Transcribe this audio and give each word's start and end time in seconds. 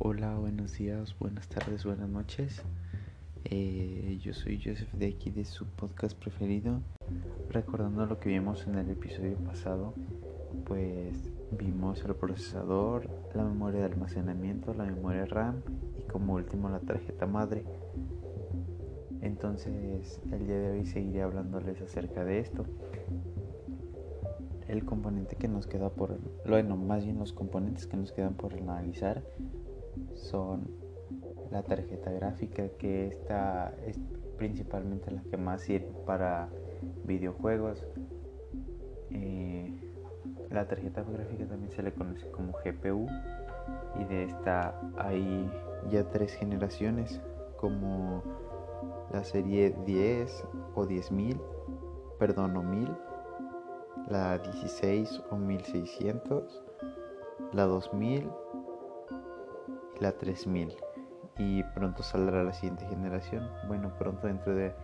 Hola, 0.00 0.36
buenos 0.36 0.78
días, 0.78 1.18
buenas 1.18 1.48
tardes, 1.48 1.84
buenas 1.84 2.08
noches. 2.08 2.62
Eh, 3.44 4.16
yo 4.22 4.32
soy 4.32 4.62
Joseph 4.64 4.92
de 4.92 5.12
de 5.12 5.44
su 5.44 5.66
podcast 5.66 6.16
preferido. 6.16 6.78
Recordando 7.50 8.06
lo 8.06 8.20
que 8.20 8.28
vimos 8.28 8.64
en 8.68 8.76
el 8.76 8.88
episodio 8.90 9.36
pasado, 9.38 9.94
pues 10.66 11.28
vimos 11.58 12.04
el 12.04 12.14
procesador, 12.14 13.10
la 13.34 13.42
memoria 13.42 13.80
de 13.80 13.86
almacenamiento, 13.86 14.72
la 14.72 14.84
memoria 14.84 15.26
RAM 15.26 15.62
y 15.98 16.02
como 16.08 16.34
último 16.34 16.68
la 16.68 16.78
tarjeta 16.78 17.26
madre. 17.26 17.64
Entonces, 19.20 20.20
el 20.30 20.46
día 20.46 20.60
de 20.60 20.70
hoy 20.78 20.86
seguiré 20.86 21.22
hablándoles 21.22 21.82
acerca 21.82 22.24
de 22.24 22.38
esto. 22.38 22.64
El 24.68 24.84
componente 24.84 25.34
que 25.34 25.48
nos 25.48 25.66
queda 25.66 25.90
por, 25.90 26.20
bueno, 26.46 26.76
más 26.76 27.04
bien 27.04 27.18
los 27.18 27.32
componentes 27.32 27.88
que 27.88 27.96
nos 27.96 28.12
quedan 28.12 28.34
por 28.34 28.54
analizar 28.54 29.24
son 30.14 30.68
la 31.50 31.62
tarjeta 31.62 32.10
gráfica, 32.10 32.68
que 32.78 33.08
esta 33.08 33.74
es 33.86 33.98
principalmente 34.36 35.10
la 35.10 35.22
que 35.22 35.36
más 35.36 35.62
sirve 35.62 35.90
para 36.06 36.48
videojuegos. 37.04 37.86
Eh, 39.10 39.74
la 40.50 40.66
tarjeta 40.66 41.02
gráfica 41.02 41.46
también 41.46 41.70
se 41.70 41.82
le 41.82 41.92
conoce 41.92 42.30
como 42.30 42.52
GPU 42.64 43.06
y 44.00 44.04
de 44.04 44.24
esta 44.24 44.80
hay 44.96 45.50
ya 45.90 46.08
tres 46.10 46.32
generaciones 46.34 47.20
como 47.56 48.22
la 49.12 49.24
serie 49.24 49.74
10 49.84 50.44
o 50.74 50.86
10000, 50.86 51.40
perdón, 52.18 52.56
o 52.56 52.62
1000, 52.62 52.88
la 54.08 54.38
16 54.38 55.22
o 55.30 55.36
1600, 55.36 56.64
la 57.52 57.64
2000 57.64 58.30
y 58.47 58.47
la 60.00 60.12
3000 60.12 60.76
y 61.38 61.62
pronto 61.62 62.02
saldrá 62.02 62.42
la 62.42 62.52
siguiente 62.52 62.86
generación. 62.86 63.48
Bueno, 63.66 63.92
pronto 63.98 64.26
dentro 64.26 64.54
de 64.54 64.74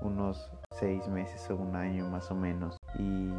unos 0.00 0.50
seis 0.78 1.06
meses 1.08 1.50
o 1.50 1.56
un 1.56 1.76
año 1.76 2.08
más 2.08 2.30
o 2.30 2.34
menos. 2.34 2.76
Y 2.98 3.30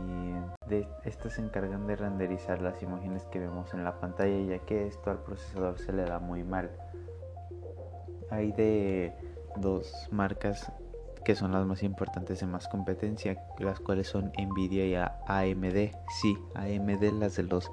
estas 1.03 1.33
se 1.33 1.41
encargan 1.41 1.87
de 1.87 1.95
renderizar 1.95 2.61
las 2.61 2.81
imágenes 2.83 3.25
que 3.25 3.39
vemos 3.39 3.73
en 3.73 3.83
la 3.83 3.99
pantalla, 3.99 4.39
ya 4.41 4.59
que 4.59 4.87
esto 4.87 5.09
al 5.09 5.19
procesador 5.23 5.79
se 5.79 5.93
le 5.93 6.03
da 6.03 6.19
muy 6.19 6.43
mal. 6.43 6.69
Hay 8.29 8.51
de 8.51 9.15
dos 9.57 10.07
marcas 10.11 10.71
que 11.25 11.35
son 11.35 11.51
las 11.51 11.65
más 11.65 11.83
importantes 11.83 12.39
de 12.39 12.45
más 12.45 12.67
competencia, 12.67 13.43
las 13.59 13.79
cuales 13.79 14.07
son 14.07 14.31
Nvidia 14.37 14.85
y 14.85 14.95
AMD. 14.95 15.91
Sí, 16.21 16.37
AMD 16.55 17.03
las 17.19 17.35
de 17.35 17.43
los 17.43 17.69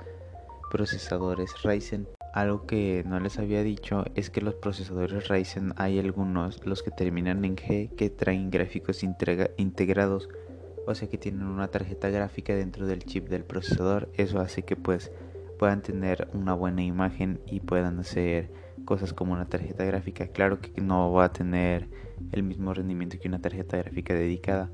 procesadores 0.70 1.62
Ryzen. 1.62 2.08
Algo 2.36 2.66
que 2.66 3.02
no 3.06 3.18
les 3.18 3.38
había 3.38 3.62
dicho 3.62 4.04
es 4.14 4.28
que 4.28 4.42
los 4.42 4.54
procesadores 4.54 5.26
Ryzen 5.26 5.72
hay 5.76 5.98
algunos, 5.98 6.66
los 6.66 6.82
que 6.82 6.90
terminan 6.90 7.46
en 7.46 7.56
G, 7.56 7.88
que 7.96 8.10
traen 8.10 8.50
gráficos 8.50 9.02
integrados, 9.02 10.28
o 10.86 10.94
sea 10.94 11.08
que 11.08 11.16
tienen 11.16 11.44
una 11.44 11.68
tarjeta 11.68 12.10
gráfica 12.10 12.54
dentro 12.54 12.86
del 12.86 13.04
chip 13.04 13.30
del 13.30 13.42
procesador. 13.42 14.10
Eso 14.18 14.38
hace 14.38 14.64
que 14.64 14.76
pues 14.76 15.10
puedan 15.58 15.80
tener 15.80 16.28
una 16.34 16.52
buena 16.52 16.82
imagen 16.82 17.40
y 17.46 17.60
puedan 17.60 18.00
hacer 18.00 18.50
cosas 18.84 19.14
como 19.14 19.32
una 19.32 19.46
tarjeta 19.46 19.86
gráfica. 19.86 20.26
Claro 20.26 20.60
que 20.60 20.78
no 20.82 21.10
va 21.14 21.24
a 21.24 21.32
tener 21.32 21.88
el 22.32 22.42
mismo 22.42 22.74
rendimiento 22.74 23.16
que 23.18 23.28
una 23.28 23.40
tarjeta 23.40 23.78
gráfica 23.78 24.12
dedicada, 24.12 24.68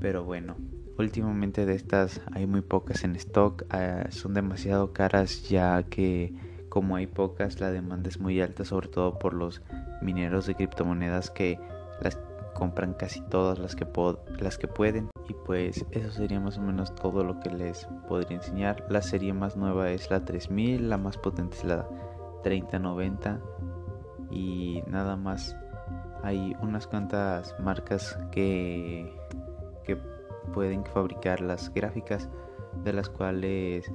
pero 0.00 0.24
bueno, 0.24 0.56
últimamente 0.98 1.66
de 1.66 1.76
estas 1.76 2.20
hay 2.32 2.48
muy 2.48 2.62
pocas 2.62 3.04
en 3.04 3.14
stock, 3.14 3.62
ah, 3.70 4.06
son 4.08 4.34
demasiado 4.34 4.92
caras 4.92 5.48
ya 5.48 5.80
que 5.84 6.34
como 6.74 6.96
hay 6.96 7.06
pocas 7.06 7.60
la 7.60 7.70
demanda 7.70 8.08
es 8.08 8.18
muy 8.18 8.40
alta, 8.40 8.64
sobre 8.64 8.88
todo 8.88 9.16
por 9.20 9.32
los 9.32 9.62
mineros 10.02 10.46
de 10.46 10.56
criptomonedas 10.56 11.30
que 11.30 11.56
las 12.00 12.18
compran 12.52 12.94
casi 12.94 13.20
todas 13.20 13.60
las 13.60 13.76
que, 13.76 13.86
las 14.40 14.58
que 14.58 14.66
pueden 14.66 15.08
y 15.28 15.34
pues 15.46 15.86
eso 15.92 16.10
sería 16.10 16.40
más 16.40 16.58
o 16.58 16.62
menos 16.62 16.92
todo 16.96 17.22
lo 17.22 17.38
que 17.38 17.50
les 17.50 17.86
podría 18.08 18.38
enseñar. 18.38 18.84
La 18.88 19.02
serie 19.02 19.32
más 19.32 19.56
nueva 19.56 19.90
es 19.90 20.10
la 20.10 20.24
3000, 20.24 20.90
la 20.90 20.98
más 20.98 21.16
potente 21.16 21.56
es 21.58 21.64
la 21.64 21.88
3090 22.42 23.40
y 24.32 24.82
nada 24.88 25.14
más 25.14 25.56
hay 26.24 26.56
unas 26.60 26.88
cuantas 26.88 27.54
marcas 27.60 28.18
que, 28.32 29.16
que 29.84 29.96
pueden 30.52 30.84
fabricar 30.86 31.40
las 31.40 31.72
gráficas 31.72 32.28
de 32.82 32.92
las 32.92 33.08
cuales 33.08 33.92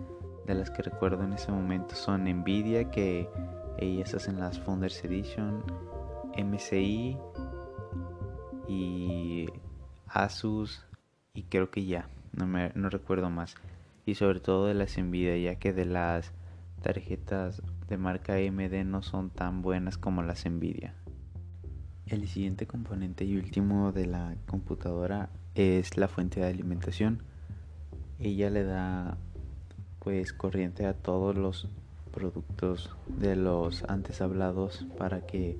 de 0.50 0.56
las 0.56 0.72
que 0.72 0.82
recuerdo 0.82 1.24
en 1.24 1.34
ese 1.34 1.52
momento 1.52 1.94
son 1.94 2.24
Nvidia 2.24 2.90
que 2.90 3.30
ellas 3.78 4.16
hacen 4.16 4.40
las 4.40 4.60
Founders 4.60 5.06
Edition 5.06 5.64
MSI 6.36 7.16
y 8.68 9.46
Asus 10.08 10.84
y 11.36 11.44
creo 11.44 11.70
que 11.70 11.86
ya 11.86 12.10
no 12.34 12.48
me 12.48 12.72
no 12.74 12.90
recuerdo 12.90 13.30
más 13.30 13.56
y 14.08 14.16
sobre 14.16 14.40
todo 14.40 14.66
de 14.66 14.74
las 14.74 14.98
Nvidia 14.98 15.38
ya 15.38 15.60
que 15.60 15.72
de 15.72 15.86
las 15.86 16.34
tarjetas 16.82 17.62
de 17.88 17.98
marca 17.98 18.34
AMD 18.34 18.86
no 18.86 19.04
son 19.04 19.30
tan 19.30 19.62
buenas 19.62 20.00
como 20.00 20.24
las 20.24 20.50
Nvidia. 20.50 20.96
El 22.08 22.28
siguiente 22.28 22.66
componente 22.66 23.24
y 23.24 23.38
último 23.38 23.92
de 23.92 24.08
la 24.08 24.36
computadora 24.48 25.30
es 25.54 25.96
la 25.96 26.08
fuente 26.08 26.40
de 26.40 26.48
alimentación. 26.48 27.22
Ella 28.18 28.50
le 28.50 28.64
da 28.64 29.18
pues 30.00 30.34
corriente 30.34 30.86
a 30.86 30.94
todos 30.94 31.36
los 31.36 31.68
productos 32.12 32.96
de 33.08 33.36
los 33.36 33.84
antes 33.84 34.22
hablados 34.22 34.86
para 34.98 35.26
que 35.26 35.58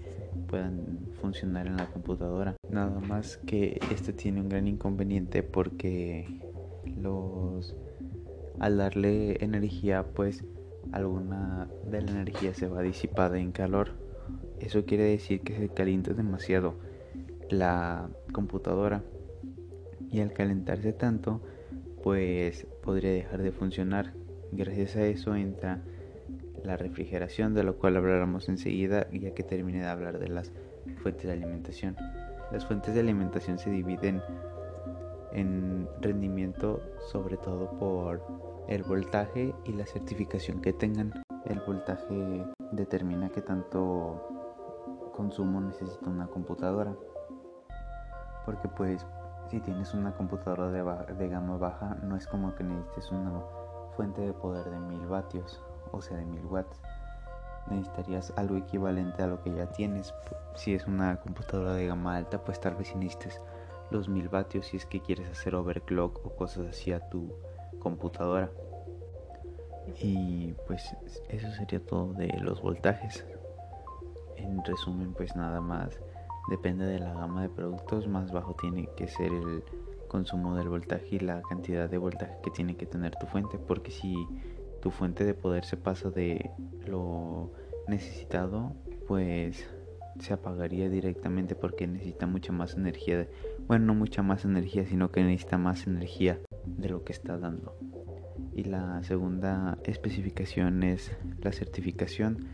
puedan 0.48 1.00
funcionar 1.22 1.68
en 1.68 1.78
la 1.78 1.88
computadora. 1.88 2.56
Nada 2.70 3.00
más 3.00 3.38
que 3.38 3.80
este 3.92 4.14
tiene 4.14 4.42
un 4.42 4.50
gran 4.50 4.68
inconveniente 4.68 5.44
porque 5.44 6.28
los 7.02 7.76
al 8.60 8.78
darle 8.78 9.44
energía 9.44 10.04
pues 10.04 10.44
alguna 10.92 11.70
de 11.90 12.02
la 12.02 12.12
energía 12.12 12.54
se 12.54 12.68
va 12.68 12.82
disipada 12.82 13.40
en 13.40 13.52
calor. 13.52 13.92
Eso 14.60 14.86
quiere 14.86 15.04
decir 15.04 15.42
que 15.42 15.56
se 15.56 15.70
calienta 15.70 16.14
demasiado 16.14 16.76
la 17.50 18.10
computadora 18.32 19.04
y 20.12 20.20
al 20.20 20.34
calentarse 20.34 20.94
tanto 20.94 21.42
pues 22.04 22.66
podría 22.84 23.12
dejar 23.12 23.42
de 23.42 23.52
funcionar. 23.52 24.19
Gracias 24.52 24.96
a 24.96 25.04
eso 25.04 25.36
entra 25.36 25.82
la 26.64 26.78
refrigeración 26.78 27.54
de 27.54 27.64
lo 27.64 27.78
cual 27.78 27.98
hablaremos 27.98 28.50
enseguida 28.50 29.08
ya 29.12 29.34
que 29.34 29.44
termine 29.44 29.80
de 29.80 29.88
hablar 29.88 30.20
de 30.20 30.30
las 30.30 30.52
fuentes 31.02 31.26
de 31.26 31.34
alimentación. 31.34 31.96
Las 32.52 32.66
fuentes 32.66 32.94
de 32.94 33.02
alimentación 33.02 33.60
se 33.60 33.70
dividen 33.70 34.22
en 35.32 35.88
rendimiento 36.02 36.82
sobre 37.12 37.38
todo 37.38 37.72
por 37.78 38.22
el 38.68 38.84
voltaje 38.84 39.54
y 39.66 39.74
la 39.74 39.86
certificación 39.86 40.62
que 40.62 40.74
tengan. 40.74 41.14
El 41.46 41.60
voltaje 41.62 42.44
determina 42.72 43.30
qué 43.30 43.42
tanto 43.42 45.12
consumo 45.16 45.62
necesita 45.62 46.10
una 46.10 46.28
computadora. 46.28 46.96
Porque 48.46 48.68
pues 48.68 49.06
si 49.50 49.60
tienes 49.60 49.94
una 49.94 50.14
computadora 50.14 50.72
de, 50.72 51.14
de 51.16 51.28
gama 51.28 51.58
baja 51.58 51.98
no 52.04 52.16
es 52.16 52.28
como 52.28 52.56
que 52.56 52.64
necesites 52.64 53.12
una 53.12 53.32
fuente 54.00 54.22
de 54.22 54.32
poder 54.32 54.64
de 54.70 54.80
1000 54.80 55.08
vatios, 55.08 55.62
o 55.92 56.02
sea 56.02 56.16
de 56.16 56.26
1000 56.26 56.46
watts. 56.46 56.80
Necesitarías 57.70 58.32
algo 58.38 58.56
equivalente 58.56 59.22
a 59.24 59.28
lo 59.28 59.44
que 59.44 59.54
ya 59.54 59.66
tienes. 59.74 60.14
Si 60.56 60.74
es 60.74 60.88
una 60.88 61.20
computadora 61.20 61.74
de 61.74 61.88
gama 61.88 62.16
alta, 62.16 62.42
pues 62.42 62.62
tal 62.62 62.76
vez 62.76 62.96
necesites 62.96 63.42
los 63.92 64.08
1000 64.08 64.30
vatios 64.30 64.68
si 64.68 64.78
es 64.78 64.86
que 64.86 65.02
quieres 65.02 65.30
hacer 65.30 65.54
overclock 65.54 66.26
o 66.26 66.30
cosas 66.30 66.68
así 66.68 66.94
a 66.94 67.10
tu 67.10 67.34
computadora. 67.80 68.50
Y 70.02 70.54
pues 70.66 70.96
eso 71.28 71.52
sería 71.52 71.86
todo 71.86 72.14
de 72.14 72.30
los 72.40 72.62
voltajes. 72.62 73.26
En 74.38 74.64
resumen, 74.64 75.14
pues 75.14 75.36
nada 75.36 75.60
más 75.60 76.00
depende 76.50 76.86
de 76.86 77.00
la 77.00 77.14
gama 77.16 77.42
de 77.42 77.50
productos, 77.50 78.08
más 78.08 78.32
bajo 78.32 78.56
tiene 78.62 78.88
que 78.96 79.10
ser 79.10 79.34
el 79.34 79.62
consumo 80.10 80.58
del 80.58 80.68
voltaje 80.68 81.16
y 81.16 81.20
la 81.20 81.42
cantidad 81.44 81.90
de 81.90 81.98
voltaje 81.98 82.36
que 82.44 82.52
tiene 82.52 82.76
que 82.76 82.86
tener 82.86 83.16
tu 83.16 83.26
fuente, 83.28 83.58
porque 83.58 83.92
si 83.92 84.14
tu 84.82 84.92
fuente 84.92 85.24
de 85.24 85.34
poder 85.34 85.64
se 85.64 85.78
pasa 85.78 86.10
de 86.10 86.52
lo 86.86 87.54
necesitado, 87.88 88.76
pues 89.08 89.66
se 90.20 90.34
apagaría 90.34 90.90
directamente 90.90 91.56
porque 91.56 91.88
necesita 91.88 92.28
mucha 92.28 92.52
más 92.52 92.76
energía. 92.76 93.28
Bueno, 93.68 93.86
no 93.86 93.96
mucha 93.96 94.22
más 94.22 94.44
energía, 94.44 94.86
sino 94.86 95.12
que 95.12 95.24
necesita 95.24 95.58
más 95.58 95.88
energía 95.88 96.40
de 96.66 96.90
lo 96.90 97.04
que 97.04 97.14
está 97.14 97.38
dando. 97.38 97.78
Y 98.54 98.64
la 98.64 99.02
segunda 99.04 99.78
especificación 99.84 100.84
es 100.84 101.16
la 101.42 101.52
certificación, 101.52 102.48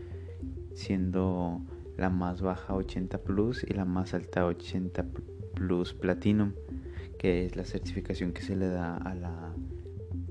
siendo 0.74 1.60
la 1.96 2.10
más 2.10 2.42
baja 2.42 2.74
80 2.74 3.18
Plus 3.18 3.64
y 3.64 3.72
la 3.72 3.84
más 3.84 4.14
alta 4.14 4.46
80 4.46 5.04
Plus 5.54 5.94
Platinum, 5.94 6.52
que 7.18 7.46
es 7.46 7.56
la 7.56 7.64
certificación 7.64 8.32
que 8.32 8.42
se 8.42 8.56
le 8.56 8.68
da 8.68 8.96
a 8.96 9.14
la 9.14 9.52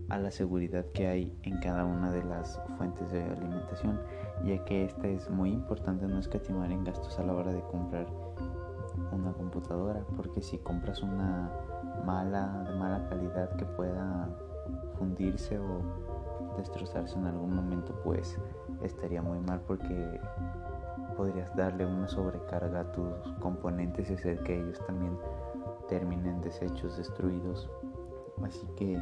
a 0.10 0.20
la 0.20 0.32
seguridad 0.32 0.86
que 0.94 1.08
hay 1.08 1.38
en 1.44 1.60
cada 1.60 1.84
una 1.86 2.12
de 2.12 2.24
las 2.24 2.60
fuentes 2.78 3.12
de 3.12 3.24
alimentación, 3.24 4.00
ya 4.44 4.64
que 4.66 4.86
esta 4.86 5.08
es 5.08 5.30
muy 5.30 5.52
importante 5.52 6.06
no 6.08 6.20
escatimar 6.20 6.72
en 6.72 6.84
gastos 6.84 7.18
a 7.20 7.24
la 7.24 7.34
hora 7.34 7.52
de 7.52 7.62
comprar 7.62 8.08
una 9.12 9.34
computadora, 9.34 10.06
porque 10.16 10.42
si 10.42 10.58
compras 10.60 11.02
una 11.02 11.52
mala, 12.06 12.64
de 12.70 12.76
mala 12.76 13.08
calidad 13.10 13.56
que 13.56 13.66
pueda 13.66 14.30
fundirse 14.98 15.58
o 15.60 15.82
destrozarse 16.58 17.18
en 17.18 17.26
algún 17.26 17.56
momento, 17.56 18.00
pues 18.04 18.38
estaría 18.84 19.22
muy 19.22 19.40
mal 19.40 19.62
porque 19.68 20.20
podrías 21.18 21.54
darle 21.56 21.86
una 21.86 22.08
sobrecarga 22.08 22.82
a 22.82 22.92
tus 22.92 23.34
componentes 23.40 24.10
y 24.10 24.14
hacer 24.14 24.40
que 24.44 24.60
ellos 24.60 24.80
también 24.86 25.18
terminen 25.88 26.42
deshechos, 26.42 26.98
destruidos. 26.98 27.70
Así 28.44 28.68
que 28.76 29.00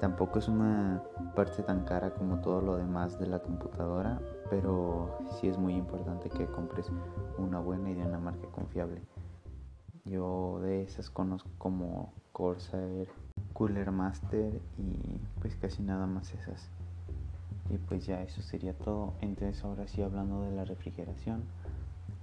tampoco 0.00 0.38
es 0.38 0.48
una 0.48 1.02
parte 1.34 1.62
tan 1.62 1.84
cara 1.84 2.14
como 2.14 2.40
todo 2.40 2.60
lo 2.60 2.76
demás 2.76 3.18
de 3.18 3.26
la 3.26 3.40
computadora, 3.40 4.20
pero 4.48 5.18
sí 5.40 5.48
es 5.48 5.58
muy 5.58 5.74
importante 5.74 6.28
que 6.28 6.46
compres 6.46 6.90
una 7.38 7.58
buena 7.60 7.90
y 7.90 7.94
de 7.94 8.04
una 8.04 8.18
marca 8.18 8.46
confiable. 8.48 9.00
Yo 10.04 10.60
de 10.62 10.82
esas 10.82 11.10
conozco 11.10 11.50
como 11.58 12.12
Corsair, 12.32 13.08
Cooler 13.52 13.90
Master 13.90 14.60
y 14.78 15.18
pues 15.40 15.56
casi 15.56 15.82
nada 15.82 16.06
más 16.06 16.32
esas. 16.32 16.68
Y 17.70 17.78
pues 17.78 18.06
ya 18.06 18.22
eso 18.22 18.40
sería 18.42 18.72
todo. 18.74 19.14
Entonces 19.20 19.64
ahora 19.64 19.88
sí 19.88 20.02
hablando 20.02 20.42
de 20.42 20.52
la 20.52 20.64
refrigeración, 20.64 21.42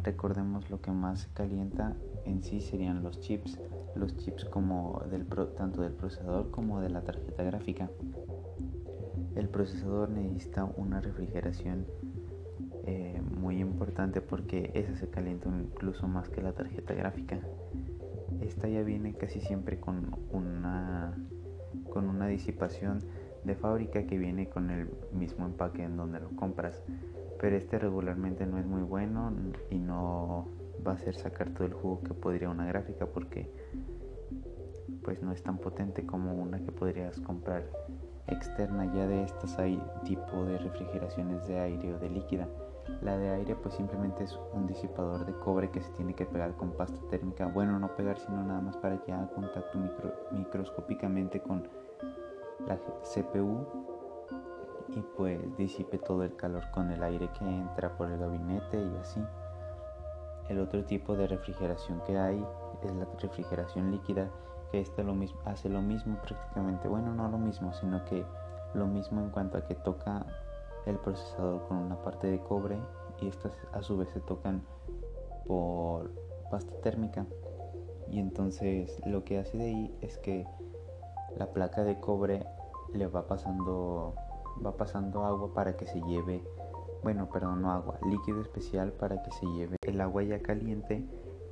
recordemos 0.01 0.69
lo 0.69 0.79
que 0.79 0.91
más 0.91 1.27
calienta 1.33 1.93
en 2.25 2.43
sí 2.43 2.61
serían 2.61 3.03
los 3.03 3.19
chips. 3.19 3.59
Los 3.95 4.17
chips 4.17 4.45
como 4.45 5.03
del 5.09 5.25
tanto 5.55 5.81
del 5.81 5.93
procesador 5.93 6.51
como 6.51 6.81
de 6.81 6.89
la 6.89 7.01
tarjeta 7.01 7.43
gráfica. 7.43 7.89
El 9.35 9.49
procesador 9.49 10.09
necesita 10.09 10.63
una 10.63 11.01
refrigeración 11.01 11.85
eh, 12.85 13.21
muy 13.39 13.59
importante 13.59 14.21
porque 14.21 14.71
esa 14.73 14.95
se 14.95 15.09
calienta 15.09 15.49
incluso 15.49 16.07
más 16.07 16.29
que 16.29 16.41
la 16.41 16.53
tarjeta 16.53 16.93
gráfica. 16.93 17.39
Esta 18.41 18.67
ya 18.67 18.83
viene 18.83 19.13
casi 19.13 19.39
siempre 19.39 19.79
con 19.79 20.15
una, 20.31 21.17
con 21.89 22.09
una 22.09 22.27
disipación 22.27 22.99
de 23.43 23.55
fábrica 23.55 24.05
que 24.05 24.17
viene 24.17 24.49
con 24.49 24.69
el 24.69 24.89
mismo 25.11 25.45
empaque 25.45 25.83
en 25.83 25.97
donde 25.97 26.19
lo 26.19 26.29
compras. 26.35 26.83
Pero 27.39 27.55
este 27.55 27.79
regularmente 27.79 28.45
no 28.45 28.57
es 28.57 28.65
muy 28.65 28.81
bueno 28.81 29.33
y 29.69 29.77
no 29.77 30.47
va 30.85 30.91
a 30.91 30.95
hacer 30.95 31.15
sacar 31.15 31.49
todo 31.51 31.65
el 31.65 31.73
jugo 31.73 32.01
que 32.03 32.13
podría 32.13 32.49
una 32.49 32.65
gráfica 32.65 33.05
porque 33.05 33.49
pues 35.03 35.21
no 35.21 35.31
es 35.31 35.43
tan 35.43 35.57
potente 35.57 36.05
como 36.05 36.33
una 36.33 36.63
que 36.63 36.71
podrías 36.71 37.19
comprar 37.19 37.69
externa. 38.27 38.85
Ya 38.93 39.07
de 39.07 39.23
estas 39.23 39.59
hay 39.59 39.81
tipo 40.03 40.45
de 40.45 40.57
refrigeraciones 40.57 41.47
de 41.47 41.59
aire 41.59 41.93
o 41.93 41.99
de 41.99 42.09
líquida 42.09 42.47
la 43.01 43.17
de 43.17 43.29
aire 43.29 43.55
pues 43.55 43.75
simplemente 43.75 44.23
es 44.23 44.37
un 44.53 44.67
disipador 44.67 45.25
de 45.25 45.33
cobre 45.39 45.69
que 45.71 45.81
se 45.81 45.89
tiene 45.91 46.13
que 46.13 46.25
pegar 46.25 46.55
con 46.55 46.71
pasta 46.71 46.99
térmica. 47.09 47.47
Bueno, 47.47 47.79
no 47.79 47.95
pegar 47.95 48.19
sino 48.19 48.43
nada 48.43 48.61
más 48.61 48.77
para 48.77 49.01
que 49.01 49.11
haga 49.11 49.27
contacto 49.29 49.79
microscópicamente 50.31 51.41
con 51.41 51.67
la 52.67 52.77
CPU 53.03 53.65
y 54.89 55.01
pues 55.17 55.39
disipe 55.57 55.97
todo 55.97 56.23
el 56.23 56.35
calor 56.35 56.63
con 56.71 56.91
el 56.91 57.03
aire 57.03 57.29
que 57.37 57.45
entra 57.45 57.95
por 57.97 58.11
el 58.11 58.19
gabinete 58.19 58.77
y 58.77 58.97
así. 58.97 59.21
El 60.49 60.59
otro 60.59 60.83
tipo 60.83 61.15
de 61.15 61.27
refrigeración 61.27 62.01
que 62.05 62.17
hay 62.17 62.45
es 62.83 62.93
la 62.93 63.05
refrigeración 63.19 63.91
líquida, 63.91 64.29
que 64.71 64.81
esta 64.81 65.03
hace 65.45 65.69
lo 65.69 65.81
mismo 65.81 66.17
prácticamente, 66.21 66.87
bueno, 66.87 67.13
no 67.13 67.29
lo 67.29 67.37
mismo, 67.37 67.73
sino 67.73 68.03
que 68.05 68.25
lo 68.73 68.87
mismo 68.87 69.21
en 69.21 69.29
cuanto 69.29 69.57
a 69.57 69.65
que 69.65 69.75
toca 69.75 70.25
el 70.85 70.97
procesador 70.97 71.65
con 71.67 71.77
una 71.77 72.01
parte 72.01 72.27
de 72.27 72.39
cobre 72.39 72.77
y 73.21 73.27
estas 73.27 73.53
a 73.71 73.81
su 73.81 73.97
vez 73.97 74.09
se 74.09 74.19
tocan 74.19 74.63
por 75.45 76.11
pasta 76.49 76.73
térmica. 76.81 77.25
Y 78.09 78.19
entonces 78.19 79.01
lo 79.05 79.23
que 79.23 79.39
hace 79.39 79.57
de 79.57 79.63
ahí 79.63 79.97
es 80.01 80.17
que 80.17 80.45
la 81.37 81.47
placa 81.47 81.83
de 81.83 81.99
cobre 81.99 82.45
le 82.93 83.07
va 83.07 83.27
pasando 83.27 84.15
va 84.63 84.75
pasando 84.77 85.25
agua 85.25 85.53
para 85.53 85.75
que 85.75 85.85
se 85.85 86.01
lleve 86.01 86.43
bueno 87.03 87.29
perdón 87.29 87.61
no 87.61 87.71
agua 87.71 87.99
líquido 88.09 88.41
especial 88.41 88.91
para 88.93 89.21
que 89.21 89.31
se 89.31 89.45
lleve 89.47 89.77
el 89.81 90.01
agua 90.01 90.23
ya 90.23 90.39
caliente 90.39 91.05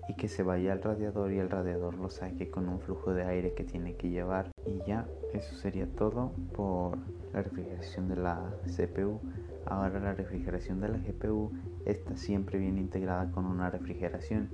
y 0.07 0.15
que 0.15 0.27
se 0.27 0.43
vaya 0.43 0.71
al 0.73 0.81
radiador 0.81 1.31
y 1.31 1.39
el 1.39 1.49
radiador 1.49 1.95
lo 1.95 2.09
saque 2.09 2.49
con 2.49 2.67
un 2.69 2.79
flujo 2.79 3.13
de 3.13 3.23
aire 3.23 3.53
que 3.53 3.63
tiene 3.63 3.95
que 3.95 4.09
llevar. 4.09 4.51
Y 4.65 4.81
ya 4.85 5.07
eso 5.31 5.55
sería 5.55 5.87
todo 5.87 6.31
por 6.55 6.97
la 7.33 7.43
refrigeración 7.43 8.09
de 8.09 8.15
la 8.15 8.51
CPU 8.65 9.21
ahora 9.65 9.99
la 9.99 10.13
refrigeración 10.13 10.79
de 10.81 10.89
la 10.89 10.97
GPU 10.97 11.51
está 11.85 12.17
siempre 12.17 12.59
bien 12.59 12.77
integrada 12.77 13.31
con 13.31 13.45
una 13.45 13.69
refrigeración 13.69 14.49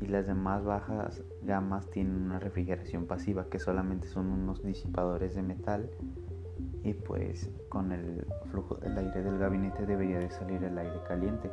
y 0.00 0.06
las 0.06 0.26
demás 0.26 0.64
bajas 0.64 1.22
gamas 1.42 1.88
tienen 1.90 2.16
una 2.16 2.38
refrigeración 2.38 3.06
pasiva 3.06 3.48
que 3.48 3.58
solamente 3.58 4.08
son 4.08 4.26
unos 4.26 4.62
disipadores 4.62 5.34
de 5.34 5.42
metal 5.42 5.90
y 6.82 6.94
pues 6.94 7.50
con 7.68 7.92
el 7.92 8.26
flujo 8.50 8.76
del 8.76 8.96
aire 8.96 9.22
del 9.22 9.38
gabinete 9.38 9.86
debería 9.86 10.18
de 10.18 10.30
salir 10.30 10.62
el 10.64 10.76
aire 10.78 11.00
caliente. 11.06 11.50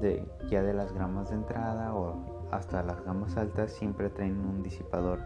De, 0.00 0.24
ya 0.48 0.62
de 0.62 0.74
las 0.74 0.92
gamas 0.92 1.30
de 1.30 1.36
entrada 1.36 1.94
o 1.94 2.48
hasta 2.50 2.82
las 2.82 3.02
gamas 3.04 3.36
altas 3.36 3.72
siempre 3.72 4.10
traen 4.10 4.38
un 4.38 4.62
disipador 4.62 5.18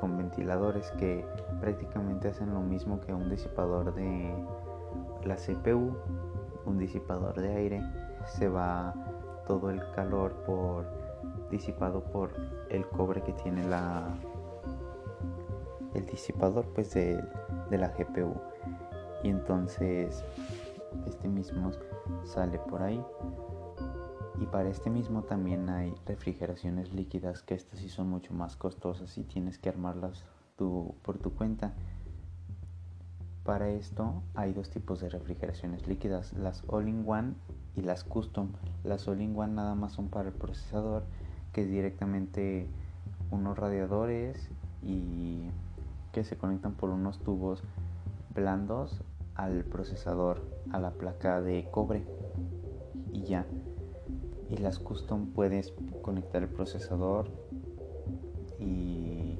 con 0.00 0.16
ventiladores 0.16 0.90
que 0.92 1.24
prácticamente 1.60 2.28
hacen 2.28 2.52
lo 2.52 2.60
mismo 2.60 3.00
que 3.00 3.14
un 3.14 3.30
disipador 3.30 3.94
de 3.94 4.34
la 5.24 5.36
CPU, 5.36 5.96
un 6.66 6.78
disipador 6.78 7.40
de 7.40 7.54
aire, 7.54 7.82
se 8.26 8.48
va 8.48 8.94
todo 9.46 9.70
el 9.70 9.80
calor 9.92 10.32
por 10.46 10.86
disipado 11.50 12.02
por 12.02 12.32
el 12.70 12.86
cobre 12.88 13.22
que 13.22 13.32
tiene 13.32 13.64
la 13.68 14.08
el 15.94 16.06
disipador 16.06 16.66
pues 16.74 16.92
de, 16.94 17.22
de 17.70 17.78
la 17.78 17.88
GPU 17.88 18.34
y 19.22 19.28
entonces 19.28 20.24
este 21.06 21.28
mismo 21.28 21.72
sale 22.24 22.58
por 22.58 22.82
ahí 22.82 23.02
y 24.40 24.46
para 24.46 24.68
este 24.68 24.90
mismo 24.90 25.22
también 25.22 25.68
hay 25.70 25.94
refrigeraciones 26.06 26.92
líquidas 26.92 27.42
que 27.42 27.54
estas 27.54 27.78
sí 27.78 27.88
son 27.88 28.10
mucho 28.10 28.34
más 28.34 28.56
costosas 28.56 29.16
y 29.16 29.22
tienes 29.22 29.58
que 29.58 29.68
armarlas 29.68 30.24
por 30.56 31.18
tu 31.18 31.32
cuenta. 31.34 31.72
Para 33.44 33.68
esto 33.68 34.22
hay 34.34 34.52
dos 34.52 34.70
tipos 34.70 35.00
de 35.00 35.08
refrigeraciones 35.08 35.86
líquidas, 35.86 36.32
las 36.32 36.64
all-in-one 36.66 37.34
y 37.76 37.82
las 37.82 38.02
custom. 38.02 38.48
Las 38.82 39.06
all-in-one 39.06 39.54
nada 39.54 39.74
más 39.74 39.92
son 39.92 40.08
para 40.08 40.30
el 40.30 40.34
procesador, 40.34 41.04
que 41.52 41.62
es 41.62 41.68
directamente 41.68 42.66
unos 43.30 43.56
radiadores 43.58 44.50
y 44.82 45.42
que 46.14 46.22
se 46.22 46.36
conectan 46.38 46.74
por 46.74 46.90
unos 46.90 47.18
tubos 47.18 47.64
blandos 48.32 49.02
al 49.34 49.64
procesador, 49.64 50.42
a 50.70 50.78
la 50.78 50.92
placa 50.92 51.42
de 51.42 51.68
cobre. 51.72 52.04
Y 53.12 53.24
ya. 53.24 53.44
Y 54.48 54.58
las 54.58 54.78
custom 54.78 55.32
puedes 55.32 55.74
conectar 56.02 56.42
el 56.42 56.48
procesador 56.48 57.28
y, 58.60 59.38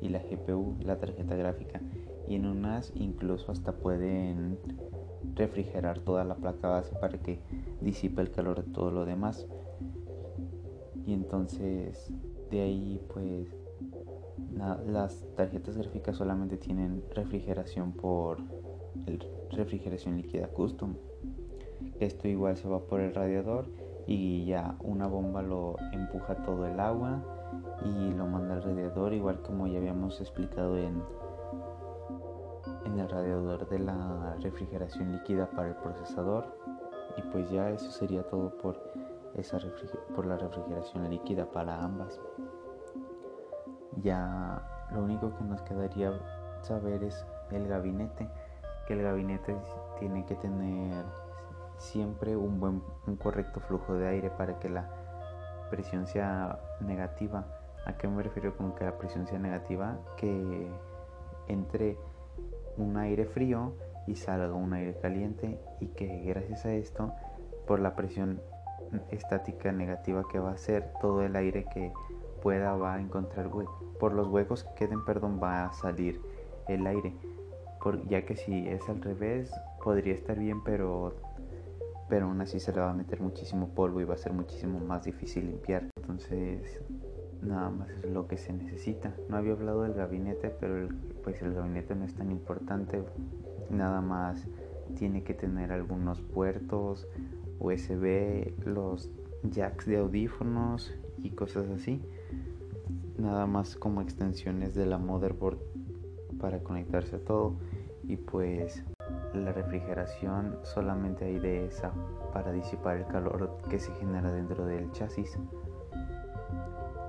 y, 0.00 0.08
la 0.08 0.18
GPU, 0.18 0.74
la 0.80 0.98
tarjeta 0.98 1.36
gráfica. 1.36 1.80
Y 2.26 2.34
en 2.34 2.46
unas 2.46 2.92
incluso 2.96 3.52
hasta 3.52 3.72
pueden 3.72 4.58
refrigerar 5.36 6.00
toda 6.00 6.24
la 6.24 6.34
placa 6.34 6.68
base 6.68 6.96
para 6.96 7.18
que 7.18 7.38
disipe 7.80 8.22
el 8.22 8.32
calor 8.32 8.64
de 8.64 8.72
todo 8.72 8.90
lo 8.90 9.04
demás. 9.04 9.46
Y 11.06 11.12
entonces 11.12 12.10
de 12.50 12.62
ahí 12.62 13.00
pues 13.12 13.65
las 14.56 15.24
tarjetas 15.36 15.76
gráficas 15.76 16.16
solamente 16.16 16.56
tienen 16.56 17.04
refrigeración 17.14 17.92
por 17.92 18.38
refrigeración 19.50 20.16
líquida 20.16 20.48
custom. 20.48 20.94
Esto 22.00 22.28
igual 22.28 22.56
se 22.56 22.68
va 22.68 22.80
por 22.80 23.00
el 23.00 23.14
radiador 23.14 23.66
y 24.06 24.46
ya 24.46 24.76
una 24.82 25.06
bomba 25.06 25.42
lo 25.42 25.76
empuja 25.92 26.42
todo 26.42 26.66
el 26.66 26.80
agua 26.80 27.22
y 27.84 28.14
lo 28.14 28.26
manda 28.26 28.54
al 28.54 28.62
radiador 28.62 29.12
igual 29.12 29.42
como 29.42 29.66
ya 29.66 29.78
habíamos 29.78 30.20
explicado 30.20 30.78
en 30.78 31.02
en 32.86 32.98
el 32.98 33.08
radiador 33.08 33.68
de 33.68 33.78
la 33.80 34.36
refrigeración 34.40 35.12
líquida 35.12 35.50
para 35.50 35.68
el 35.68 35.74
procesador. 35.76 36.44
Y 37.16 37.22
pues 37.32 37.50
ya 37.50 37.70
eso 37.70 37.90
sería 37.90 38.22
todo 38.28 38.50
por 38.58 38.80
esa 39.34 39.58
por 40.14 40.26
la 40.26 40.38
refrigeración 40.38 41.10
líquida 41.10 41.50
para 41.50 41.82
ambas 41.82 42.20
ya 44.02 44.62
lo 44.92 45.02
único 45.02 45.36
que 45.36 45.44
nos 45.44 45.62
quedaría 45.62 46.12
saber 46.62 47.02
es 47.04 47.26
el 47.50 47.68
gabinete 47.68 48.28
que 48.86 48.94
el 48.94 49.02
gabinete 49.02 49.56
tiene 49.98 50.24
que 50.26 50.36
tener 50.36 51.04
siempre 51.76 52.36
un 52.36 52.60
buen 52.60 52.82
un 53.06 53.16
correcto 53.16 53.60
flujo 53.60 53.94
de 53.94 54.08
aire 54.08 54.30
para 54.30 54.58
que 54.58 54.68
la 54.68 54.88
presión 55.70 56.06
sea 56.06 56.58
negativa. 56.80 57.44
¿A 57.84 57.96
qué 57.96 58.08
me 58.08 58.22
refiero 58.22 58.56
con 58.56 58.72
que 58.72 58.84
la 58.84 58.96
presión 58.96 59.26
sea 59.26 59.38
negativa? 59.38 59.98
Que 60.16 60.70
entre 61.48 61.98
un 62.76 62.96
aire 62.96 63.26
frío 63.26 63.74
y 64.06 64.16
salga 64.16 64.54
un 64.54 64.72
aire 64.72 64.96
caliente 65.00 65.60
y 65.80 65.88
que 65.88 66.22
gracias 66.24 66.64
a 66.66 66.72
esto 66.72 67.12
por 67.66 67.80
la 67.80 67.94
presión 67.96 68.40
estática 69.10 69.72
negativa 69.72 70.24
que 70.30 70.38
va 70.38 70.50
a 70.50 70.54
hacer 70.54 70.92
todo 71.00 71.22
el 71.22 71.34
aire 71.34 71.64
que 71.64 71.92
va 72.46 72.94
a 72.94 73.00
encontrar 73.00 73.50
por 73.98 74.12
los 74.12 74.28
huecos 74.28 74.64
que 74.64 74.86
queden 74.86 75.04
perdón 75.04 75.40
va 75.42 75.66
a 75.66 75.72
salir 75.72 76.20
el 76.68 76.86
aire. 76.86 77.14
Por, 77.82 78.06
ya 78.08 78.24
que 78.24 78.36
si 78.36 78.66
es 78.66 78.88
al 78.88 79.00
revés 79.00 79.52
podría 79.82 80.14
estar 80.14 80.38
bien 80.38 80.64
pero 80.64 81.14
pero 82.08 82.26
aún 82.26 82.40
así 82.40 82.60
se 82.60 82.72
le 82.72 82.80
va 82.80 82.90
a 82.90 82.94
meter 82.94 83.20
muchísimo 83.20 83.68
polvo 83.68 84.00
y 84.00 84.04
va 84.04 84.14
a 84.14 84.18
ser 84.18 84.32
muchísimo 84.32 84.78
más 84.78 85.04
difícil 85.04 85.46
limpiar. 85.46 85.88
Entonces 85.96 86.80
nada 87.42 87.70
más 87.70 87.90
es 87.90 88.10
lo 88.10 88.28
que 88.28 88.36
se 88.38 88.52
necesita. 88.52 89.14
No 89.28 89.36
había 89.36 89.52
hablado 89.52 89.82
del 89.82 89.94
gabinete 89.94 90.50
pero 90.50 90.76
el, 90.78 90.94
pues 91.24 91.42
el 91.42 91.52
gabinete 91.52 91.94
no 91.94 92.04
es 92.04 92.14
tan 92.14 92.30
importante. 92.30 93.02
Nada 93.70 94.00
más 94.00 94.46
tiene 94.96 95.24
que 95.24 95.34
tener 95.34 95.72
algunos 95.72 96.20
puertos 96.20 97.08
USB 97.58 98.52
los 98.64 99.10
jacks 99.42 99.86
de 99.86 99.98
audífonos 99.98 100.94
y 101.18 101.30
cosas 101.30 101.68
así 101.70 102.02
nada 103.18 103.46
más 103.46 103.76
como 103.76 104.00
extensiones 104.00 104.74
de 104.74 104.86
la 104.86 104.98
motherboard 104.98 105.58
para 106.40 106.60
conectarse 106.62 107.16
a 107.16 107.24
todo. 107.24 107.56
Y 108.04 108.16
pues 108.16 108.84
la 109.34 109.52
refrigeración 109.52 110.58
solamente 110.62 111.24
hay 111.24 111.38
de 111.38 111.66
esa 111.66 111.92
para 112.32 112.52
disipar 112.52 112.98
el 112.98 113.06
calor 113.06 113.58
que 113.68 113.78
se 113.78 113.92
genera 113.94 114.30
dentro 114.30 114.64
del 114.64 114.90
chasis. 114.92 115.38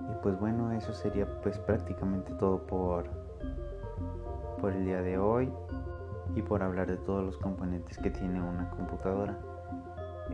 Y 0.09 0.23
pues 0.23 0.39
bueno 0.39 0.71
eso 0.71 0.93
sería 0.93 1.27
pues 1.41 1.59
prácticamente 1.59 2.33
todo 2.33 2.65
por 2.65 3.05
por 4.59 4.73
el 4.73 4.85
día 4.85 5.01
de 5.01 5.17
hoy. 5.17 5.51
Y 6.35 6.41
por 6.41 6.61
hablar 6.61 6.87
de 6.87 6.97
todos 6.97 7.23
los 7.23 7.37
componentes 7.37 7.97
que 7.97 8.11
tiene 8.11 8.41
una 8.41 8.69
computadora. 8.71 9.39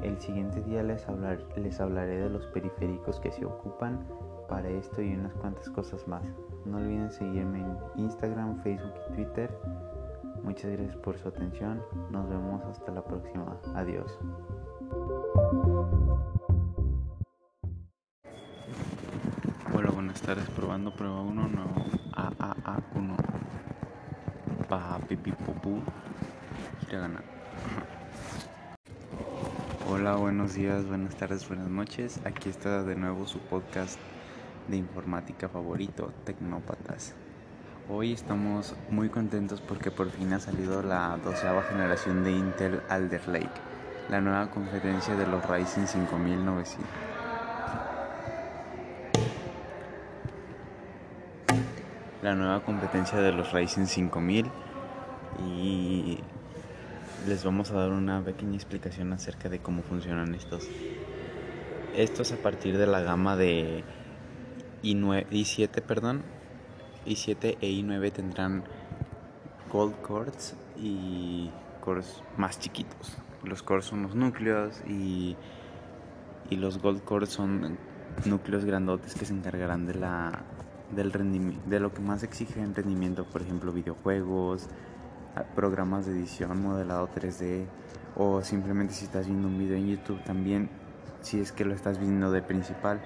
El 0.01 0.19
siguiente 0.19 0.61
día 0.61 0.83
les, 0.83 1.07
hablar, 1.07 1.39
les 1.55 1.79
hablaré 1.79 2.17
de 2.17 2.29
los 2.29 2.47
periféricos 2.47 3.19
que 3.19 3.31
se 3.31 3.45
ocupan 3.45 4.05
para 4.47 4.69
esto 4.69 5.01
y 5.01 5.13
unas 5.13 5.33
cuantas 5.33 5.69
cosas 5.69 6.07
más. 6.07 6.23
No 6.65 6.77
olviden 6.77 7.11
seguirme 7.11 7.59
en 7.59 7.77
Instagram, 7.97 8.61
Facebook 8.63 8.93
y 9.09 9.13
Twitter. 9.13 9.57
Muchas 10.43 10.71
gracias 10.71 10.95
por 10.97 11.17
su 11.17 11.27
atención. 11.27 11.81
Nos 12.11 12.29
vemos 12.29 12.63
hasta 12.65 12.91
la 12.91 13.03
próxima. 13.03 13.57
Adiós. 13.75 14.19
Hola, 19.73 19.89
buenas 19.91 20.21
tardes. 20.21 20.49
Probando 20.51 20.91
prueba 20.93 21.21
1, 21.21 21.47
no. 21.47 21.65
AAA1. 22.15 23.15
Pa, 24.67 24.99
pipi, 25.07 25.31
pupu. 25.31 25.81
ganar. 26.91 27.23
Hola, 29.89 30.15
buenos 30.15 30.55
días, 30.55 30.87
buenas 30.87 31.15
tardes, 31.15 31.47
buenas 31.47 31.69
noches. 31.69 32.19
Aquí 32.25 32.49
está 32.49 32.83
de 32.83 32.95
nuevo 32.95 33.25
su 33.25 33.39
podcast 33.39 33.99
de 34.67 34.77
informática 34.77 35.49
favorito, 35.49 36.11
Tecnópatas. 36.25 37.13
Hoy 37.89 38.13
estamos 38.13 38.75
muy 38.89 39.09
contentos 39.09 39.61
porque 39.61 39.91
por 39.91 40.09
fin 40.09 40.33
ha 40.33 40.39
salido 40.39 40.81
la 40.81 41.17
doceava 41.23 41.63
generación 41.63 42.23
de 42.23 42.31
Intel 42.31 42.81
Alder 42.89 43.27
Lake, 43.27 43.61
la 44.09 44.21
nueva 44.21 44.49
conferencia 44.51 45.15
de 45.15 45.27
los 45.27 45.45
Ryzen 45.49 45.87
5900. 45.87 46.85
La 52.21 52.35
nueva 52.35 52.63
competencia 52.63 53.19
de 53.19 53.33
los 53.33 53.51
Ryzen 53.51 53.85
5000 53.85 54.49
y 55.45 56.19
les 57.27 57.43
vamos 57.43 57.71
a 57.71 57.73
dar 57.75 57.89
una 57.89 58.21
pequeña 58.21 58.55
explicación 58.55 59.11
acerca 59.11 59.49
de 59.49 59.59
cómo 59.59 59.81
funcionan 59.81 60.33
estos. 60.33 60.69
Estos 61.95 62.31
a 62.31 62.37
partir 62.37 62.77
de 62.77 62.87
la 62.87 63.01
gama 63.01 63.35
de 63.35 63.83
i9, 64.83 65.27
i7, 65.29 65.81
perdón, 65.81 66.21
i7 67.05 67.57
e 67.61 67.67
i9 67.67 68.11
tendrán 68.11 68.63
gold 69.71 69.95
cores 70.01 70.55
y 70.77 71.49
cores 71.81 72.21
más 72.37 72.59
chiquitos. 72.59 73.17
Los 73.43 73.63
cores 73.63 73.85
son 73.85 74.03
los 74.03 74.15
núcleos 74.15 74.81
y, 74.87 75.35
y 76.49 76.55
los 76.57 76.79
gold 76.79 77.03
cores 77.03 77.29
son 77.29 77.77
núcleos 78.25 78.65
grandotes 78.65 79.15
que 79.15 79.25
se 79.25 79.33
encargarán 79.33 79.85
de 79.85 79.95
la 79.95 80.43
del 80.95 81.11
de 81.65 81.79
lo 81.79 81.91
que 81.91 82.01
más 82.01 82.21
exige 82.21 82.61
en 82.61 82.75
rendimiento, 82.75 83.25
por 83.25 83.41
ejemplo, 83.41 83.71
videojuegos, 83.71 84.67
programas 85.55 86.05
de 86.05 86.11
edición, 86.11 86.61
modelado 86.61 87.09
3D 87.09 87.65
o 88.15 88.41
simplemente 88.41 88.93
si 88.93 89.05
estás 89.05 89.25
viendo 89.25 89.47
un 89.47 89.57
video 89.57 89.75
en 89.75 89.87
YouTube 89.87 90.23
también, 90.23 90.69
si 91.21 91.39
es 91.39 91.51
que 91.51 91.65
lo 91.65 91.73
estás 91.73 91.99
viendo 91.99 92.31
de 92.31 92.43
principal 92.43 93.01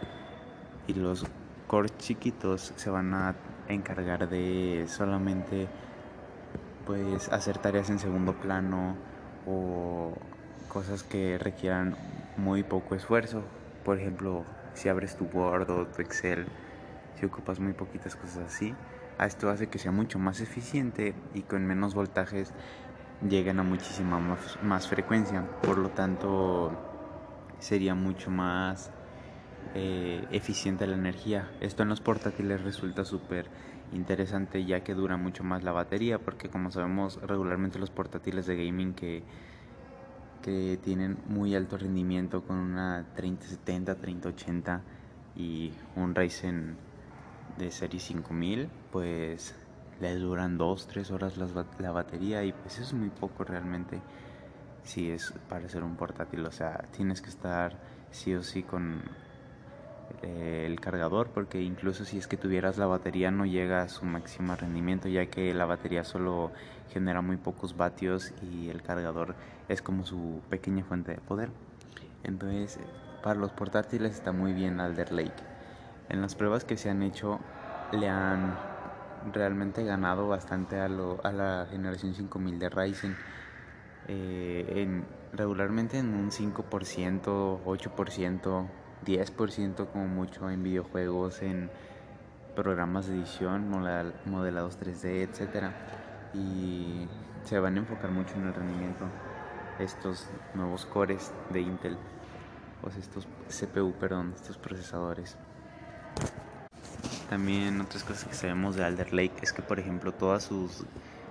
y 0.87 0.93
los 0.95 1.25
cores 1.67 1.95
chiquitos 1.97 2.73
se 2.75 2.89
van 2.89 3.13
a 3.13 3.35
encargar 3.67 4.29
de 4.29 4.85
solamente 4.87 5.67
pues 6.85 7.29
hacer 7.29 7.57
tareas 7.57 7.89
en 7.89 7.99
segundo 7.99 8.33
plano 8.33 8.95
o 9.45 10.13
cosas 10.69 11.03
que 11.03 11.37
requieran 11.37 11.95
muy 12.37 12.63
poco 12.63 12.95
esfuerzo. 12.95 13.43
Por 13.83 13.99
ejemplo, 13.99 14.45
si 14.73 14.89
abres 14.89 15.17
tu 15.17 15.25
Word 15.25 15.69
o 15.69 15.87
tu 15.87 16.01
Excel, 16.01 16.45
si 17.19 17.25
ocupas 17.25 17.59
muy 17.59 17.73
poquitas 17.73 18.15
cosas 18.15 18.45
así, 18.45 18.73
esto 19.19 19.49
hace 19.49 19.67
que 19.67 19.79
sea 19.79 19.91
mucho 19.91 20.19
más 20.19 20.39
eficiente 20.39 21.13
y 21.33 21.41
con 21.41 21.65
menos 21.65 21.93
voltajes 21.93 22.53
lleguen 23.27 23.59
a 23.59 23.63
muchísima 23.63 24.19
más 24.61 24.87
frecuencia. 24.87 25.43
Por 25.63 25.77
lo 25.77 25.89
tanto, 25.89 26.71
sería 27.59 27.95
mucho 27.95 28.29
más 28.29 28.91
eh, 29.75 30.25
eficiente 30.31 30.87
la 30.87 30.95
energía. 30.95 31.49
Esto 31.59 31.83
en 31.83 31.89
los 31.89 32.01
portátiles 32.01 32.61
resulta 32.61 33.05
súper 33.05 33.49
interesante 33.93 34.65
ya 34.65 34.83
que 34.83 34.93
dura 34.93 35.17
mucho 35.17 35.43
más 35.43 35.63
la 35.63 35.71
batería 35.71 36.19
porque 36.19 36.49
como 36.49 36.71
sabemos 36.71 37.21
regularmente 37.21 37.79
los 37.79 37.89
portátiles 37.89 38.45
de 38.45 38.65
gaming 38.65 38.93
que, 38.93 39.23
que 40.41 40.77
tienen 40.83 41.17
muy 41.27 41.55
alto 41.55 41.77
rendimiento 41.77 42.43
con 42.43 42.57
una 42.57 43.05
3070, 43.15 43.95
3080 43.95 44.81
y 45.35 45.71
un 45.95 46.15
Ryzen 46.15 46.75
de 47.57 47.71
serie 47.71 47.99
5000 47.99 48.69
pues 48.91 49.55
les 50.01 50.19
duran 50.19 50.59
2-3 50.59 51.11
horas 51.11 51.37
la 51.79 51.91
batería 51.91 52.43
y 52.43 52.51
pues 52.51 52.79
es 52.79 52.93
muy 52.93 53.09
poco 53.09 53.43
realmente 53.43 54.01
si 54.83 55.09
es 55.09 55.33
para 55.49 55.67
ser 55.69 55.83
un 55.83 55.95
portátil 55.95 56.45
o 56.45 56.51
sea 56.51 56.85
tienes 56.95 57.21
que 57.21 57.29
estar 57.29 57.77
sí 58.11 58.33
o 58.35 58.43
sí 58.43 58.63
con 58.63 59.01
el 60.21 60.79
cargador 60.79 61.29
porque 61.29 61.61
incluso 61.61 62.05
si 62.05 62.17
es 62.17 62.27
que 62.27 62.37
tuvieras 62.37 62.77
la 62.77 62.85
batería 62.85 63.31
no 63.31 63.45
llega 63.45 63.81
a 63.81 63.89
su 63.89 64.05
máximo 64.05 64.55
rendimiento 64.55 65.07
ya 65.07 65.25
que 65.27 65.53
la 65.53 65.65
batería 65.65 66.03
solo 66.03 66.51
genera 66.91 67.21
muy 67.21 67.37
pocos 67.37 67.77
vatios 67.77 68.33
y 68.41 68.69
el 68.69 68.81
cargador 68.81 69.35
es 69.67 69.81
como 69.81 70.05
su 70.05 70.41
pequeña 70.49 70.83
fuente 70.83 71.11
de 71.11 71.21
poder. 71.21 71.49
Entonces 72.23 72.79
para 73.21 73.39
los 73.39 73.51
portátiles 73.51 74.13
está 74.13 74.31
muy 74.31 74.53
bien 74.53 74.79
Alder 74.79 75.11
Lake. 75.11 75.43
En 76.09 76.21
las 76.21 76.35
pruebas 76.35 76.63
que 76.63 76.77
se 76.77 76.89
han 76.89 77.03
hecho 77.03 77.39
le 77.91 78.09
han 78.09 78.57
realmente 79.33 79.83
ganado 79.83 80.27
bastante 80.27 80.79
a, 80.79 80.87
lo, 80.87 81.19
a 81.23 81.31
la 81.31 81.67
generación 81.69 82.13
5000 82.13 82.59
de 82.59 82.69
Ryzen. 82.69 83.17
Eh, 84.07 84.65
en, 84.77 85.05
regularmente 85.33 85.99
en 85.99 86.13
un 86.13 86.31
5%, 86.31 87.59
8% 87.65 88.67
10% 89.05 89.87
como 89.91 90.07
mucho 90.07 90.49
en 90.49 90.63
videojuegos, 90.63 91.41
en 91.41 91.69
programas 92.55 93.07
de 93.07 93.15
edición, 93.15 93.69
modelados 93.69 94.79
3D, 94.79 95.21
etc. 95.21 95.71
Y 96.33 97.07
se 97.43 97.59
van 97.59 97.75
a 97.75 97.79
enfocar 97.79 98.11
mucho 98.11 98.35
en 98.35 98.47
el 98.47 98.53
rendimiento 98.53 99.05
estos 99.79 100.27
nuevos 100.55 100.85
cores 100.85 101.31
de 101.51 101.61
Intel, 101.61 101.97
pues 102.81 102.95
estos 102.95 103.27
CPU, 103.47 103.93
perdón, 103.93 104.33
estos 104.35 104.57
procesadores. 104.57 105.37
También 107.29 107.81
otras 107.81 108.03
cosas 108.03 108.25
que 108.25 108.33
sabemos 108.33 108.75
de 108.75 108.85
Alder 108.85 109.13
Lake 109.13 109.35
es 109.41 109.51
que 109.53 109.61
por 109.61 109.79
ejemplo 109.79 110.13
todas 110.13 110.43
sus 110.43 110.85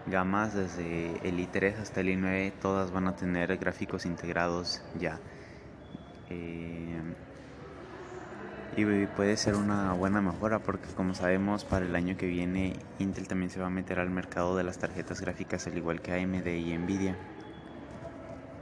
gamas 0.07 0.55
desde 0.55 1.17
el 1.27 1.39
i3 1.39 1.81
hasta 1.81 2.01
el 2.01 2.09
i9 2.09 2.53
todas 2.61 2.93
van 2.93 3.09
a 3.09 3.17
tener 3.17 3.57
gráficos 3.57 4.07
integrados 4.07 4.83
ya. 4.99 5.19
Eh, 6.29 7.01
y 8.77 9.07
puede 9.07 9.39
ser 9.39 9.55
una 9.55 9.95
buena 9.95 10.21
mejora 10.21 10.59
porque 10.59 10.87
como 10.95 11.15
sabemos 11.15 11.65
para 11.65 11.87
el 11.87 11.97
año 11.97 12.19
que 12.19 12.27
viene 12.27 12.77
Intel 12.99 13.27
también 13.27 13.51
se 13.51 13.59
va 13.59 13.69
a 13.69 13.71
meter 13.71 13.99
al 13.99 14.11
mercado 14.11 14.55
de 14.55 14.65
las 14.65 14.79
tarjetas 14.79 15.23
gráficas 15.23 15.67
al 15.67 15.79
igual 15.79 16.03
que 16.03 16.13
AMD 16.13 16.47
y 16.47 16.77
Nvidia. 16.77 17.17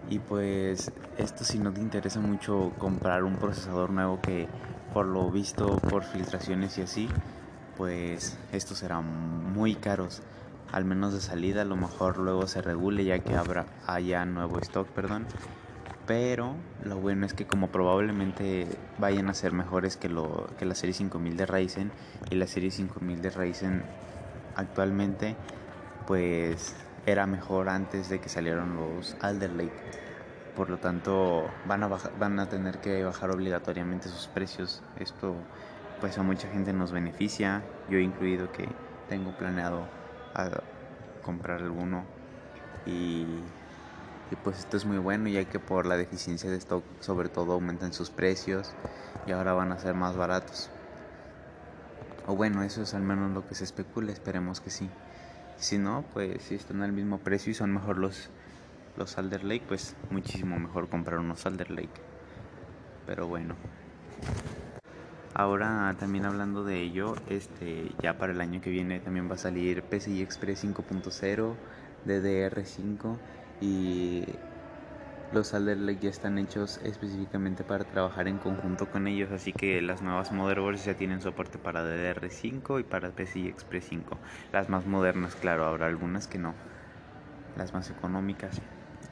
Y 0.09 0.21
pues 0.21 0.93
esto 1.19 1.45
si 1.45 1.59
no 1.59 1.73
te 1.73 1.81
interesa 1.81 2.21
mucho 2.21 2.73
comprar 2.79 3.25
un 3.25 3.37
procesador 3.37 3.91
nuevo 3.91 4.21
que 4.21 4.47
por 4.93 5.07
lo 5.07 5.31
visto 5.33 5.79
por 5.79 6.05
filtraciones 6.05 6.79
y 6.79 6.83
así, 6.83 7.09
pues 7.77 8.39
estos 8.53 8.79
serán 8.79 9.53
muy 9.53 9.75
caros. 9.75 10.23
al 10.71 10.85
menos 10.85 11.13
de 11.13 11.21
salida, 11.21 11.63
a 11.63 11.65
lo 11.65 11.77
mejor 11.77 12.19
luego 12.19 12.47
se 12.47 12.61
regule 12.61 13.05
ya 13.05 13.19
que 13.21 13.35
habrá 13.35 13.67
haya 13.87 14.25
nuevo 14.25 14.59
stock, 14.61 14.89
perdón. 14.89 15.27
Pero 16.07 16.55
lo 16.85 16.97
bueno 16.99 17.25
es 17.25 17.33
que 17.33 17.47
como 17.47 17.69
probablemente 17.69 18.67
vayan 18.99 19.29
a 19.31 19.35
ser 19.35 19.53
mejores 19.53 19.97
que, 19.97 20.09
lo, 20.09 20.49
que 20.59 20.67
la 20.67 20.75
serie 20.75 20.93
5000 20.93 21.37
de 21.37 21.47
Ryzen 21.47 21.93
y 22.31 22.35
la 22.35 22.47
serie 22.47 22.71
5000 22.71 23.23
de 23.23 23.31
Ryzen 23.31 23.83
actualmente 24.55 25.35
pues 26.07 26.77
era 27.07 27.27
mejor 27.27 27.69
antes 27.69 28.09
de 28.09 28.21
que 28.21 28.29
salieron 28.29 28.77
los 28.77 29.17
Alder 29.21 29.53
Lake. 29.53 29.73
Por 30.55 30.71
lo 30.71 30.77
tanto 30.77 31.49
van 31.67 31.83
a, 31.83 31.89
van 31.89 32.39
a 32.39 32.49
tener 32.49 32.79
que 32.79 33.03
bajar 33.03 33.31
obligatoriamente 33.31 34.09
sus 34.09 34.29
precios. 34.29 34.83
Esto 34.99 35.35
pues 36.01 36.19
a 36.19 36.23
mucha 36.23 36.49
gente 36.49 36.73
nos 36.73 36.93
beneficia. 36.93 37.63
Yo 37.89 37.99
incluido 37.99 38.53
que 38.53 38.69
tengo 39.09 39.33
planeado 39.33 39.87
comprar 41.23 41.63
alguno 41.63 42.05
y 42.87 43.27
y 44.31 44.37
pues 44.37 44.59
esto 44.59 44.77
es 44.77 44.85
muy 44.85 44.99
bueno 44.99 45.29
ya 45.29 45.45
que 45.45 45.59
por 45.59 45.87
la 45.87 45.97
deficiencia 45.97 46.51
de 46.51 46.57
stock 46.57 46.85
sobre 47.01 47.29
todo 47.29 47.53
aumentan 47.53 47.93
sus 47.93 48.11
precios 48.11 48.73
y 49.27 49.33
ahora 49.33 49.53
van 49.53 49.73
a 49.73 49.79
ser 49.79 49.95
más 49.95 50.17
baratos. 50.17 50.71
O 52.27 52.35
bueno, 52.35 52.63
eso 52.63 52.83
es 52.83 52.95
al 52.95 53.03
menos 53.03 53.33
lo 53.33 53.47
que 53.47 53.55
se 53.55 53.65
especula, 53.65 54.13
esperemos 54.13 54.61
que 54.61 54.71
sí. 54.71 54.89
Si 55.57 55.79
no, 55.79 56.05
pues 56.15 56.43
si 56.43 56.55
están 56.55 56.83
al 56.83 56.93
mismo 56.93 57.19
precio 57.19 57.51
y 57.51 57.55
son 57.55 57.73
mejor 57.73 57.99
los, 57.99 58.31
los 58.97 59.19
Alder 59.19 59.45
Lake, 59.45 59.65
pues 59.69 59.95
muchísimo 60.11 60.59
mejor 60.59 60.89
comprar 60.89 61.21
unos 61.21 61.45
Alder 61.45 61.71
Lake. 61.71 62.01
Pero 63.07 63.27
bueno. 63.27 63.57
Ahora 65.35 65.95
también 65.99 66.25
hablando 66.25 66.65
de 66.65 66.81
ello, 66.81 67.17
este 67.29 67.93
ya 68.03 68.17
para 68.17 68.33
el 68.33 68.41
año 68.41 68.61
que 68.61 68.71
viene 68.71 69.01
también 69.01 69.29
va 69.29 69.35
a 69.35 69.39
salir 69.39 69.83
PCI 69.83 70.23
Express 70.23 70.65
5.0, 70.65 71.55
DDR5 72.07 73.19
y 73.61 74.25
los 75.33 75.53
Alder 75.53 75.79
Lake 75.79 75.99
ya 76.01 76.11
están 76.11 76.39
hechos 76.39 76.79
específicamente 76.85 77.65
para 77.65 77.85
trabajar 77.85 78.29
en 78.29 78.39
conjunto 78.39 78.87
con 78.87 79.09
ellos, 79.09 79.33
así 79.33 79.53
que 79.53 79.83
las 79.83 80.01
nuevas 80.01 80.31
motherboards 80.31 80.85
ya 80.85 80.95
tienen 80.95 81.21
soporte 81.21 81.59
para 81.59 81.83
DDR5 81.83 82.81
y 82.81 82.85
para 82.85 83.11
PCI 83.11 83.49
Express 83.49 83.87
5. 83.89 84.17
Las 84.53 84.69
más 84.69 84.87
modernas, 84.87 85.35
claro, 85.35 85.65
habrá 85.65 85.87
algunas 85.87 86.29
que 86.29 86.39
no, 86.39 86.55
las 87.57 87.75
más 87.75 87.91
económicas. 87.91 88.61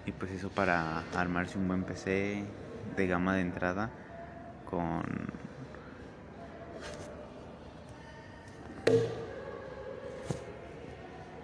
Y 0.07 0.13
pues 0.13 0.31
eso 0.33 0.49
para 0.51 1.01
armarse 1.17 1.59
un 1.59 1.69
buen 1.69 1.83
PC 1.85 2.45
de 2.97 3.07
gama 3.07 3.35
de 3.35 3.41
entrada 3.43 3.91
con 4.71 5.03